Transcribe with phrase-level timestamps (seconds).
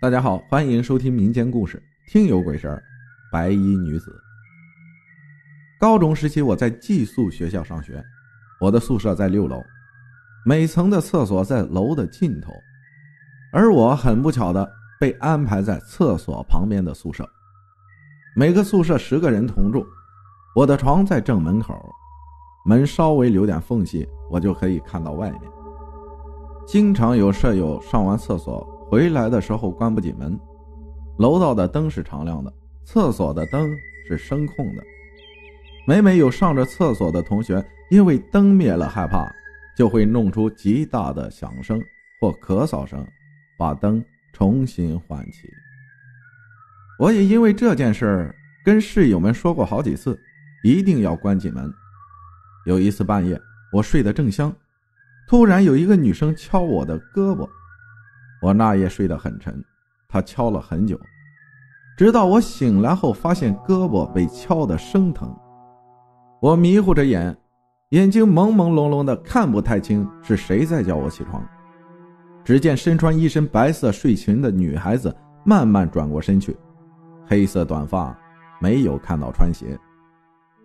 [0.00, 1.76] 大家好，欢迎收听民间故事
[2.12, 2.76] 《听有鬼神儿》。
[3.32, 4.14] 白衣女子。
[5.76, 8.00] 高中时期，我在寄宿学校上学，
[8.60, 9.60] 我的宿舍在六楼，
[10.46, 12.52] 每层的厕所在楼的尽头，
[13.52, 17.28] 而我很不巧的被安排在厕所旁边的宿舍。
[18.36, 19.84] 每个宿舍十个人同住，
[20.54, 21.74] 我的床在正门口，
[22.64, 25.42] 门稍微留点缝隙，我就可以看到外面。
[26.68, 28.77] 经常有舍友上完厕所。
[28.90, 30.38] 回来的时候关不紧门，
[31.18, 32.50] 楼道的灯是常亮的，
[32.84, 33.70] 厕所的灯
[34.08, 34.82] 是声控的。
[35.86, 39.30] 每每有上着厕所的同学因为灯灭了害怕，
[39.76, 41.78] 就会弄出极大的响声
[42.18, 43.06] 或咳嗽声，
[43.58, 45.50] 把灯重新换起。
[46.98, 48.34] 我也因为这件事
[48.64, 50.18] 跟室友们说过好几次，
[50.64, 51.70] 一定要关紧门。
[52.64, 53.38] 有一次半夜，
[53.70, 54.50] 我睡得正香，
[55.28, 57.46] 突然有一个女生敲我的胳膊。
[58.40, 59.62] 我那夜睡得很沉，
[60.08, 60.98] 他敲了很久，
[61.96, 65.34] 直到我醒来后，发现胳膊被敲得生疼。
[66.40, 67.36] 我迷糊着眼，
[67.90, 71.44] 眼睛朦朦胧胧的，看不太清是谁在叫我起床。
[72.44, 75.14] 只见身穿一身白色睡裙的女孩子
[75.44, 76.56] 慢慢转过身去，
[77.26, 78.16] 黑色短发，
[78.60, 79.78] 没有看到穿鞋，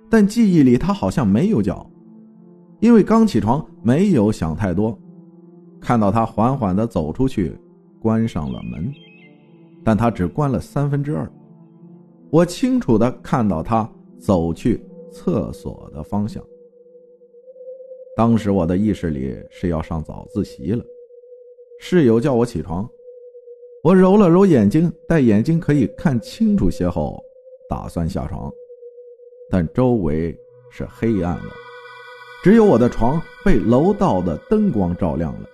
[0.10, 1.90] 但记忆里她好像没有脚，
[2.80, 4.98] 因为刚起床，没有想太多。
[5.82, 7.60] 看到她缓缓地走出去。
[8.04, 8.94] 关上了门，
[9.82, 11.32] 但他只关了三分之二。
[12.30, 16.44] 我清楚的看到他走去厕所的方向。
[18.18, 20.84] 当时我的意识里是要上早自习了，
[21.80, 22.88] 室友叫我起床，
[23.86, 27.24] 我揉了揉眼睛，待眼睛可以看清楚些后，
[27.70, 28.52] 打算下床，
[29.50, 30.38] 但周围
[30.70, 31.50] 是黑暗的，
[32.44, 35.48] 只有我的床被楼道的灯光照亮了。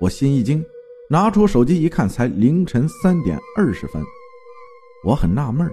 [0.00, 0.64] 我心一惊。
[1.08, 4.02] 拿出手机一看，才凌晨三点二十分。
[5.04, 5.70] 我很纳闷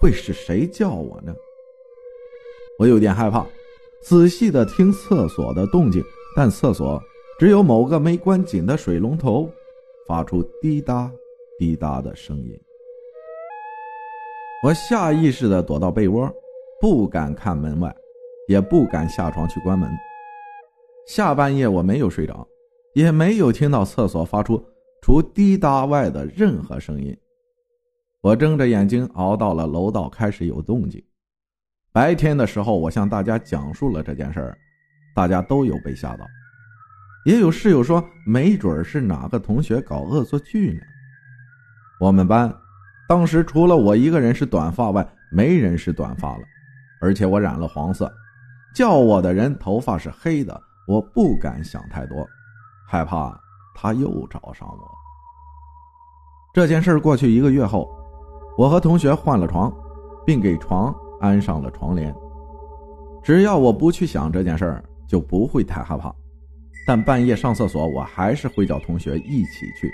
[0.00, 1.34] 会是谁叫我呢？
[2.78, 3.46] 我有点害怕，
[4.02, 6.02] 仔细的听厕所的动静，
[6.36, 7.02] 但厕所
[7.38, 9.50] 只有某个没关紧的水龙头
[10.06, 11.10] 发出滴答
[11.58, 12.60] 滴答的声音。
[14.62, 16.30] 我下意识的躲到被窝，
[16.80, 17.94] 不敢看门外，
[18.48, 19.90] 也不敢下床去关门。
[21.06, 22.46] 下半夜我没有睡着。
[22.98, 24.60] 也没有听到厕所发出
[25.00, 27.16] 除滴答外的任何声音。
[28.20, 31.00] 我睁着眼睛熬到了楼道开始有动静。
[31.92, 34.58] 白天的时候，我向大家讲述了这件事儿，
[35.14, 36.26] 大家都有被吓到。
[37.24, 40.80] 也有室友说，没准是哪个同学搞恶作剧呢。
[42.00, 42.52] 我们班
[43.08, 46.42] 当时除了我一个人是短发外，没人是短发了，
[47.00, 48.12] 而且我染了黄色。
[48.74, 52.28] 叫我的人头发是黑的，我不敢想太多。
[52.90, 53.38] 害怕
[53.74, 54.90] 他又找上我。
[56.54, 57.86] 这件事过去一个月后，
[58.56, 59.70] 我和同学换了床，
[60.24, 62.14] 并给床安上了床帘。
[63.22, 66.10] 只要我不去想这件事儿，就不会太害怕。
[66.86, 69.92] 但半夜上厕所，我还是会叫同学一起去。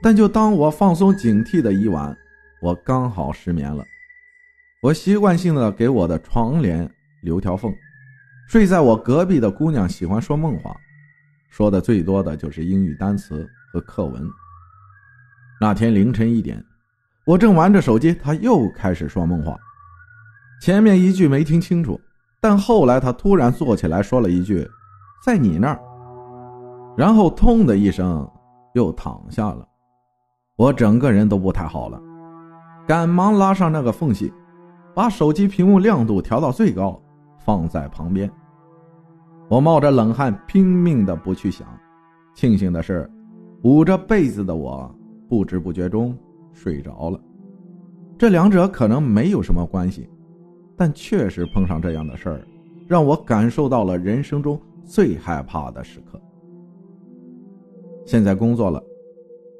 [0.00, 2.16] 但就当我放松警惕的一晚，
[2.62, 3.84] 我刚好失眠了。
[4.82, 6.88] 我习惯性的给我的床帘
[7.22, 7.74] 留条缝。
[8.48, 10.76] 睡在我隔壁的姑娘喜欢说梦话。
[11.52, 14.26] 说的最多的就是英语单词和课文。
[15.60, 16.64] 那天凌晨一点，
[17.26, 19.54] 我正玩着手机，他又开始说梦话。
[20.62, 22.00] 前面一句没听清楚，
[22.40, 24.66] 但后来他突然坐起来说了一句
[25.22, 25.78] ：“在你那儿。”
[26.96, 28.26] 然后“痛”的一声
[28.72, 29.68] 又躺下了。
[30.56, 32.00] 我整个人都不太好了，
[32.88, 34.32] 赶忙拉上那个缝隙，
[34.94, 36.98] 把手机屏幕亮度调到最高，
[37.44, 38.30] 放在旁边。
[39.52, 41.78] 我冒着冷汗，拼命的不去想。
[42.34, 43.06] 庆幸的是，
[43.64, 44.90] 捂着被子的我
[45.28, 46.16] 不知不觉中
[46.54, 47.20] 睡着了。
[48.18, 50.08] 这两者可能没有什么关系，
[50.74, 52.40] 但确实碰上这样的事儿，
[52.88, 56.18] 让我感受到了人生中最害怕的时刻。
[58.06, 58.82] 现在工作了，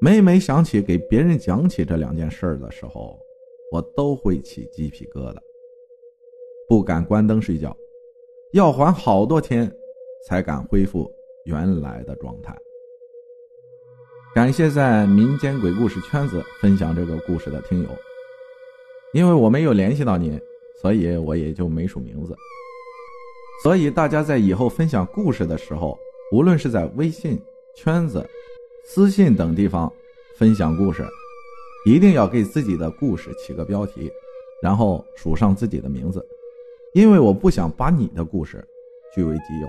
[0.00, 3.18] 每每想起给别人讲起这两件事的时候，
[3.70, 5.36] 我都会起鸡皮疙瘩，
[6.66, 7.76] 不敢关灯睡觉，
[8.54, 9.70] 要缓好多天。
[10.26, 11.10] 才敢恢复
[11.44, 12.56] 原来的状态。
[14.34, 17.88] 感谢在民间鬼故事圈子分享这个故事的听友，
[19.12, 20.40] 因为我没有联系到您，
[20.80, 22.34] 所以我也就没署名字。
[23.62, 25.98] 所以大家在以后分享故事的时候，
[26.32, 27.38] 无论是在微信
[27.76, 28.26] 圈子、
[28.84, 29.92] 私信等地方
[30.36, 31.06] 分享故事，
[31.84, 34.10] 一定要给自己的故事起个标题，
[34.62, 36.26] 然后署上自己的名字，
[36.94, 38.64] 因为我不想把你的故事
[39.14, 39.68] 据为己有。